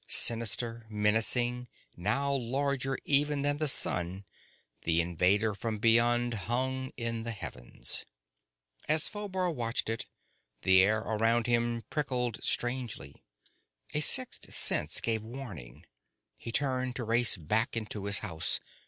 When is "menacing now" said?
0.89-2.33